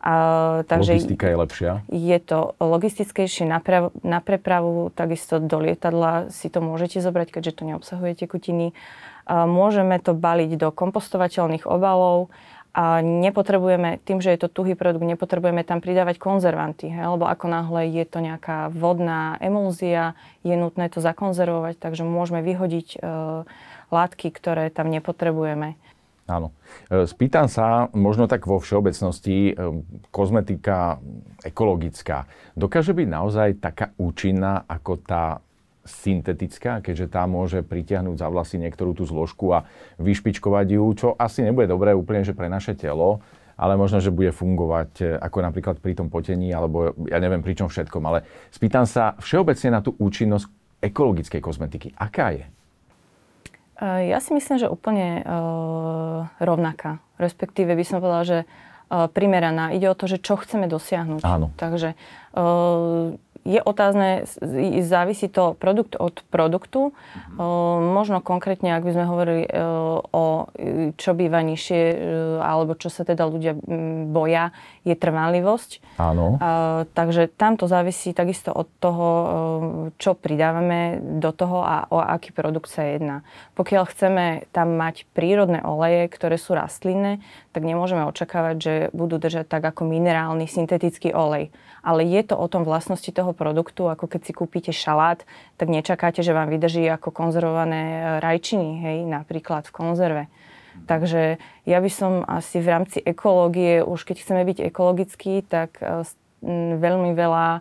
a, 0.00 0.14
takže 0.64 0.96
Logistika 0.96 1.28
je 1.28 1.36
lepšia? 1.36 1.72
Je 1.92 2.18
to 2.24 2.56
logistickejšie 2.56 3.44
na, 3.44 3.60
prav, 3.60 3.92
na 4.00 4.24
prepravu, 4.24 4.88
takisto 4.96 5.36
do 5.36 5.60
lietadla 5.60 6.32
si 6.32 6.48
to 6.48 6.64
môžete 6.64 7.04
zobrať, 7.04 7.36
keďže 7.36 7.60
to 7.60 7.62
neobsahuje 7.68 8.16
tekutiny. 8.16 8.72
A 9.28 9.44
môžeme 9.44 10.00
to 10.00 10.16
baliť 10.16 10.56
do 10.56 10.72
kompostovateľných 10.72 11.68
obalov 11.68 12.32
a 12.72 13.02
nepotrebujeme, 13.04 14.00
tým, 14.00 14.22
že 14.22 14.32
je 14.32 14.46
to 14.46 14.48
tuhý 14.48 14.78
produkt, 14.78 15.02
nepotrebujeme 15.02 15.66
tam 15.66 15.82
pridávať 15.82 16.22
konzervanty, 16.22 16.88
he? 16.88 17.02
lebo 17.02 17.26
ako 17.26 17.50
náhle 17.50 17.90
je 17.90 18.04
to 18.06 18.22
nejaká 18.22 18.70
vodná 18.70 19.36
emulzia, 19.42 20.14
je 20.46 20.54
nutné 20.54 20.86
to 20.88 21.02
zakonzervovať, 21.02 21.76
takže 21.76 22.06
môžeme 22.06 22.46
vyhodiť 22.46 22.88
e, 22.94 22.98
látky, 23.90 24.30
ktoré 24.30 24.70
tam 24.70 24.86
nepotrebujeme. 24.86 25.74
Áno. 26.30 26.54
E, 26.86 27.10
spýtam 27.10 27.50
sa, 27.50 27.90
možno 27.90 28.30
tak 28.30 28.46
vo 28.46 28.62
všeobecnosti, 28.62 29.50
e, 29.50 29.52
kozmetika 30.14 31.02
ekologická 31.42 32.30
dokáže 32.54 32.94
byť 32.94 33.08
naozaj 33.10 33.48
taká 33.58 33.90
účinná 33.98 34.62
ako 34.70 35.02
tá 35.02 35.42
syntetická, 35.82 36.78
keďže 36.84 37.10
tá 37.10 37.26
môže 37.26 37.66
pritiahnuť 37.66 38.16
za 38.20 38.28
vlasy 38.30 38.62
niektorú 38.62 38.94
tú 38.94 39.02
zložku 39.08 39.50
a 39.50 39.66
vyšpičkovať 39.98 40.66
ju, 40.78 40.84
čo 40.94 41.08
asi 41.18 41.42
nebude 41.42 41.66
dobré 41.66 41.90
úplne, 41.96 42.22
že 42.22 42.36
pre 42.36 42.46
naše 42.46 42.78
telo, 42.78 43.18
ale 43.60 43.76
možno, 43.76 43.98
že 43.98 44.14
bude 44.14 44.30
fungovať 44.30 44.90
e, 45.02 45.04
ako 45.18 45.38
napríklad 45.42 45.76
pri 45.82 45.98
tom 45.98 46.08
potení, 46.08 46.54
alebo 46.54 46.94
ja 47.10 47.18
neviem 47.18 47.42
pri 47.42 47.58
čom 47.58 47.68
všetkom. 47.68 48.02
Ale 48.06 48.22
spýtam 48.54 48.86
sa 48.86 49.18
všeobecne 49.18 49.68
na 49.74 49.80
tú 49.82 49.98
účinnosť 49.98 50.46
ekologickej 50.80 51.40
kozmetiky. 51.44 51.88
Aká 51.98 52.32
je? 52.32 52.44
E, 53.80 54.12
ja 54.12 54.20
si 54.20 54.36
myslím, 54.36 54.60
že 54.60 54.68
úplne 54.68 55.24
uh, 55.24 56.28
rovnaká. 56.38 57.00
Respektíve 57.16 57.72
by 57.72 57.84
som 57.88 57.98
povedala, 58.04 58.24
že 58.28 58.38
uh, 58.44 59.08
primeraná. 59.08 59.72
Ide 59.72 59.88
o 59.88 59.96
to, 59.96 60.04
že 60.04 60.20
čo 60.20 60.36
chceme 60.36 60.68
dosiahnuť. 60.68 61.24
Áno. 61.24 61.50
Takže 61.56 61.96
je 63.44 63.60
otázne, 63.62 64.28
závisí 64.84 65.32
to 65.32 65.56
produkt 65.56 65.96
od 65.96 66.20
produktu. 66.28 66.92
Mm-hmm. 66.92 67.96
Možno 67.96 68.20
konkrétne, 68.20 68.76
ak 68.76 68.84
by 68.84 68.92
sme 68.92 69.04
hovorili 69.08 69.42
e, 69.44 69.50
o 70.12 70.24
čo 71.00 71.10
býva 71.16 71.40
nižšie, 71.40 71.82
e, 71.82 71.96
alebo 72.44 72.76
čo 72.76 72.92
sa 72.92 73.02
teda 73.02 73.24
ľudia 73.24 73.56
boja, 74.12 74.52
je 74.84 74.92
trvanlivosť. 74.92 76.00
Áno. 76.00 76.36
Takže 76.92 77.32
tam 77.32 77.56
to 77.56 77.68
závisí 77.68 78.12
takisto 78.12 78.52
od 78.52 78.68
toho, 78.80 79.08
e, 79.08 79.26
čo 79.96 80.12
pridávame 80.12 81.00
do 81.20 81.32
toho 81.32 81.64
a 81.64 81.88
o 81.88 82.00
aký 82.00 82.36
produkt 82.36 82.68
sa 82.68 82.84
jedná. 82.84 83.24
Pokiaľ 83.56 83.84
chceme 83.88 84.24
tam 84.52 84.76
mať 84.76 85.08
prírodné 85.16 85.64
oleje, 85.64 86.12
ktoré 86.12 86.36
sú 86.36 86.52
rastlinné, 86.52 87.24
tak 87.50 87.64
nemôžeme 87.64 88.04
očakávať, 88.06 88.56
že 88.60 88.74
budú 88.92 89.16
držať 89.18 89.48
tak 89.48 89.64
ako 89.64 89.88
minerálny 89.88 90.46
syntetický 90.46 91.10
olej. 91.16 91.50
Ale 91.80 92.04
je 92.04 92.20
to 92.22 92.36
o 92.36 92.46
tom 92.48 92.62
vlastnosti 92.62 93.08
toho 93.08 93.32
produktu, 93.32 93.88
ako 93.88 94.04
keď 94.04 94.20
si 94.28 94.32
kúpite 94.36 94.72
šalát, 94.72 95.24
tak 95.56 95.72
nečakáte, 95.72 96.20
že 96.20 96.36
vám 96.36 96.52
vydrží 96.52 96.84
ako 96.88 97.08
konzervované 97.12 97.82
e, 97.82 98.00
rajčiny, 98.20 98.68
hej, 98.84 98.98
napríklad 99.08 99.64
v 99.68 99.74
konzerve. 99.74 100.24
Takže 100.86 101.42
ja 101.66 101.78
by 101.82 101.90
som 101.90 102.12
asi 102.24 102.62
v 102.62 102.68
rámci 102.70 102.98
ekológie, 103.02 103.82
už 103.82 104.06
keď 104.06 104.16
chceme 104.22 104.42
byť 104.44 104.58
ekologický, 104.70 105.44
tak 105.44 105.80
e, 105.80 106.04
veľmi 106.76 107.16
veľa 107.16 107.48
e, 107.56 107.60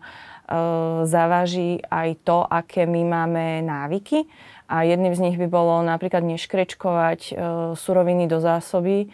zaváži 1.08 1.84
aj 1.88 2.10
to, 2.28 2.44
aké 2.44 2.84
my 2.84 3.02
máme 3.08 3.46
návyky. 3.64 4.28
A 4.70 4.86
jedným 4.86 5.18
z 5.18 5.24
nich 5.26 5.38
by 5.42 5.50
bolo 5.50 5.82
napríklad 5.82 6.22
neškrečkovať 6.22 7.34
suroviny 7.74 8.30
do 8.30 8.38
zásoby, 8.38 9.10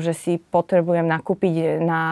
že 0.00 0.12
si 0.16 0.40
potrebujem 0.40 1.04
nakúpiť 1.04 1.84
na 1.84 2.02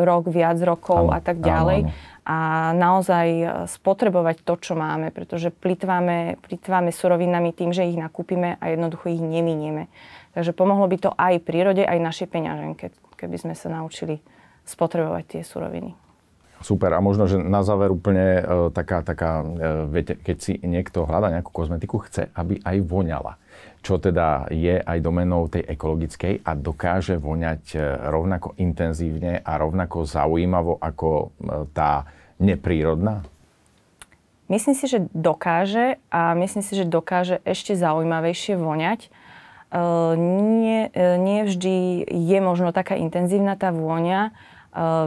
rok, 0.00 0.32
viac 0.32 0.56
rokov 0.64 1.12
ano, 1.12 1.14
a 1.14 1.20
tak 1.20 1.44
ďalej. 1.44 1.84
Ano, 1.84 1.92
ano 1.92 2.10
a 2.22 2.70
naozaj 2.70 3.26
e, 3.34 3.46
spotrebovať 3.66 4.46
to, 4.46 4.54
čo 4.54 4.72
máme, 4.78 5.10
pretože 5.10 5.50
plitváme, 5.50 6.38
plitváme 6.38 6.94
surovinami 6.94 7.50
tým, 7.50 7.74
že 7.74 7.82
ich 7.82 7.98
nakúpime 7.98 8.62
a 8.62 8.64
jednoducho 8.70 9.10
ich 9.10 9.18
neminieme. 9.18 9.90
Takže 10.30 10.54
pomohlo 10.54 10.86
by 10.86 10.96
to 11.02 11.10
aj 11.18 11.42
prírode, 11.42 11.82
aj 11.82 11.98
našej 11.98 12.30
peňaženke, 12.30 12.94
keby 13.18 13.36
sme 13.42 13.54
sa 13.58 13.74
naučili 13.74 14.22
spotrebovať 14.62 15.24
tie 15.26 15.42
suroviny. 15.42 15.98
Super. 16.62 16.94
A 16.94 17.02
možno, 17.02 17.26
že 17.26 17.42
na 17.42 17.66
záver 17.66 17.90
úplne 17.90 18.38
e, 18.38 18.42
taká, 18.70 19.02
taká 19.02 19.42
e, 19.42 19.46
viete, 19.90 20.14
keď 20.14 20.36
si 20.38 20.52
niekto 20.62 21.02
hľada 21.02 21.34
nejakú 21.34 21.50
kozmetiku, 21.50 22.06
chce, 22.06 22.30
aby 22.38 22.62
aj 22.62 22.76
voňala. 22.86 23.41
Čo 23.82 23.98
teda 23.98 24.46
je 24.54 24.78
aj 24.78 24.98
domenou 25.02 25.50
tej 25.50 25.66
ekologickej 25.66 26.46
a 26.46 26.54
dokáže 26.54 27.18
voňať 27.18 27.62
e, 27.74 27.78
rovnako 28.06 28.54
intenzívne 28.62 29.42
a 29.42 29.52
rovnako 29.58 30.06
zaujímavo 30.06 30.78
ako 30.78 31.08
e, 31.10 31.26
tá 31.74 32.06
neprírodná? 32.38 33.26
Myslím 34.46 34.78
si, 34.78 34.86
že 34.86 35.02
dokáže 35.10 35.98
a 36.14 36.38
myslím 36.38 36.62
si, 36.62 36.78
že 36.78 36.86
dokáže 36.86 37.42
ešte 37.42 37.74
zaujímavejšie 37.74 38.54
voňať. 38.54 39.00
E, 39.06 39.10
nie, 40.54 40.86
nie 41.18 41.40
vždy 41.42 42.06
je 42.06 42.38
možno 42.38 42.70
taká 42.70 42.94
intenzívna 42.94 43.58
tá 43.58 43.74
vôňa, 43.74 44.30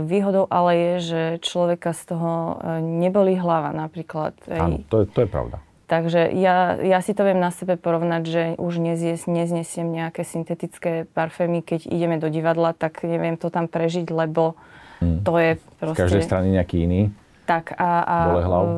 Výhodou 0.05 0.45
ale 0.53 0.77
je, 0.77 0.93
že 1.01 1.21
človeka 1.41 1.89
z 1.97 2.13
toho 2.13 2.61
neboli 2.85 3.33
hlava 3.33 3.73
napríklad. 3.73 4.37
Áno, 4.45 4.85
to 4.85 5.01
je, 5.01 5.05
to 5.09 5.25
je 5.25 5.29
pravda. 5.29 5.57
Takže 5.85 6.33
ja, 6.33 6.81
ja 6.81 6.99
si 7.05 7.13
to 7.13 7.21
viem 7.21 7.37
na 7.37 7.53
sebe 7.53 7.77
porovnať, 7.77 8.23
že 8.25 8.43
už 8.57 8.81
nezjes, 8.81 9.29
neznesiem 9.29 9.85
nejaké 9.85 10.25
syntetické 10.25 11.05
parfémy, 11.13 11.61
keď 11.61 11.85
ideme 11.85 12.17
do 12.17 12.25
divadla, 12.25 12.73
tak 12.73 13.05
neviem 13.05 13.37
to 13.37 13.53
tam 13.53 13.69
prežiť, 13.69 14.09
lebo 14.09 14.57
hmm. 15.05 15.21
to 15.21 15.33
je 15.37 15.51
proste... 15.77 16.01
Z 16.01 16.05
každej 16.09 16.25
strany 16.25 16.47
nejaký 16.57 16.89
iný. 16.89 17.01
Tak 17.45 17.77
a, 17.77 18.01
a 18.01 18.17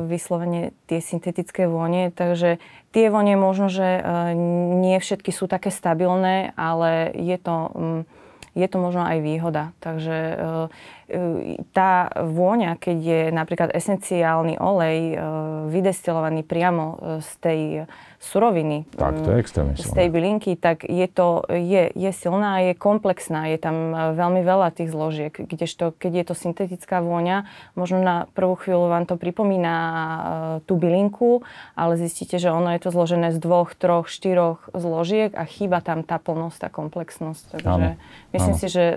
vyslovene 0.04 0.76
tie 0.84 1.00
syntetické 1.00 1.64
vône. 1.64 2.12
Takže 2.12 2.60
tie 2.92 3.08
vône 3.08 3.32
možno, 3.40 3.72
že 3.72 3.96
e, 3.96 4.00
nie 4.84 5.00
všetky 5.00 5.32
sú 5.32 5.48
také 5.48 5.72
stabilné, 5.72 6.52
ale 6.52 7.08
je 7.16 7.36
to... 7.40 7.56
Um, 7.72 8.00
je 8.58 8.66
to 8.66 8.82
možno 8.82 9.06
aj 9.06 9.22
výhoda. 9.22 9.70
Takže 9.78 10.16
e, 10.18 10.36
tá 11.72 12.10
vôňa, 12.12 12.76
keď 12.76 12.98
je 12.98 13.22
napríklad 13.30 13.70
esenciálny 13.72 14.58
olej 14.58 14.98
e, 15.14 15.16
vydestilovaný 15.70 16.42
priamo 16.42 16.98
z 17.22 17.30
tej 17.38 17.60
suroviny, 18.18 18.82
tak, 18.98 19.14
to 19.22 19.30
je 19.30 19.38
extrémne 19.38 19.72
z 19.78 19.94
tej 19.94 20.08
bylinky, 20.10 20.58
tak 20.58 20.82
je 20.82 21.06
to 21.06 21.46
je, 21.54 21.94
je 21.94 22.10
silná 22.10 22.58
je 22.66 22.74
komplexná. 22.74 23.46
Je 23.46 23.62
tam 23.62 23.94
veľmi 23.94 24.42
veľa 24.42 24.74
tých 24.74 24.90
zložiek. 24.90 25.30
Kdežto, 25.30 25.94
keď 25.94 26.12
je 26.18 26.24
to 26.26 26.34
syntetická 26.34 26.98
vôňa, 26.98 27.46
možno 27.78 28.02
na 28.02 28.26
prvú 28.34 28.58
chvíľu 28.58 28.90
vám 28.90 29.06
to 29.06 29.14
pripomína 29.14 29.76
tú 30.66 30.74
bylinku, 30.74 31.46
ale 31.78 31.94
zistíte, 31.94 32.42
že 32.42 32.50
ono 32.50 32.74
je 32.74 32.82
to 32.82 32.90
zložené 32.90 33.30
z 33.30 33.38
dvoch, 33.38 33.78
troch, 33.78 34.10
štyroch 34.10 34.66
zložiek 34.74 35.30
a 35.38 35.46
chýba 35.46 35.78
tam 35.78 36.02
tá 36.02 36.18
plnosť, 36.18 36.58
tá 36.58 36.68
komplexnosť. 36.74 37.54
Takže 37.54 37.70
ano. 37.70 37.94
myslím 38.34 38.48
Myslím 38.48 38.64
si, 38.64 38.68
že 38.72 38.84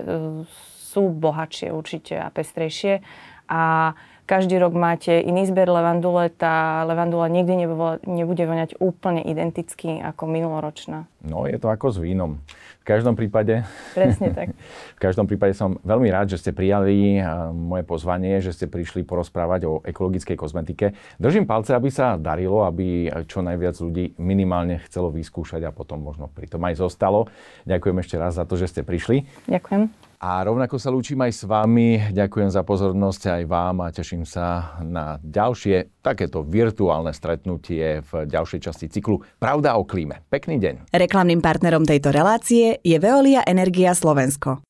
sú 0.92 1.08
bohatšie 1.08 1.72
určite 1.72 2.20
a 2.20 2.28
pestrejšie. 2.28 3.00
A 3.48 3.92
každý 4.22 4.56
rok 4.56 4.72
máte 4.72 5.18
iný 5.18 5.44
zber 5.44 5.66
levandule. 5.66 6.30
Tá 6.30 6.86
levandula 6.86 7.26
nikdy 7.26 7.68
nebude 8.06 8.44
voňať 8.46 8.78
úplne 8.78 9.20
identicky 9.20 9.98
ako 9.98 10.30
minuloročná. 10.30 11.10
No, 11.26 11.44
je 11.44 11.58
to 11.58 11.68
ako 11.68 11.90
s 11.90 11.98
vínom. 11.98 12.38
V 12.80 12.84
každom 12.86 13.14
prípade... 13.18 13.66
Presne 13.92 14.30
tak. 14.38 14.54
v 14.96 15.00
každom 15.02 15.26
prípade 15.26 15.54
som 15.58 15.78
veľmi 15.84 16.10
rád, 16.10 16.34
že 16.34 16.38
ste 16.38 16.50
prijali 16.54 17.18
e, 17.18 17.22
moje 17.50 17.82
pozvanie, 17.86 18.42
že 18.42 18.54
ste 18.54 18.66
prišli 18.70 19.06
porozprávať 19.06 19.60
o 19.66 19.72
ekologickej 19.86 20.34
kozmetike. 20.34 20.94
Držím 21.18 21.46
palce, 21.46 21.74
aby 21.74 21.90
sa 21.90 22.18
darilo, 22.18 22.66
aby 22.66 23.10
čo 23.26 23.42
najviac 23.42 23.78
ľudí 23.78 24.18
minimálne 24.18 24.82
chcelo 24.86 25.14
vyskúšať 25.14 25.66
a 25.66 25.74
potom 25.74 26.02
možno 26.02 26.30
pri 26.30 26.50
tom 26.50 26.62
aj 26.66 26.78
zostalo. 26.78 27.30
Ďakujem 27.66 27.96
ešte 28.02 28.16
raz 28.18 28.38
za 28.38 28.46
to, 28.46 28.58
že 28.58 28.70
ste 28.70 28.80
prišli. 28.82 29.26
Ďakujem. 29.46 30.11
A 30.22 30.38
rovnako 30.46 30.78
sa 30.78 30.94
lúčim 30.94 31.18
aj 31.18 31.34
s 31.34 31.42
vami. 31.42 31.98
Ďakujem 32.14 32.54
za 32.54 32.62
pozornosť 32.62 33.22
aj 33.26 33.42
vám 33.50 33.82
a 33.82 33.90
teším 33.90 34.22
sa 34.22 34.78
na 34.78 35.18
ďalšie 35.18 35.98
takéto 35.98 36.46
virtuálne 36.46 37.10
stretnutie 37.10 38.06
v 38.06 38.30
ďalšej 38.30 38.60
časti 38.62 38.86
cyklu 38.86 39.18
Pravda 39.42 39.74
o 39.74 39.82
klíme. 39.82 40.22
Pekný 40.30 40.62
deň. 40.62 40.94
Reklamným 40.94 41.42
partnerom 41.42 41.82
tejto 41.82 42.14
relácie 42.14 42.78
je 42.86 42.96
Veolia 43.02 43.42
Energia 43.42 43.98
Slovensko. 43.98 44.62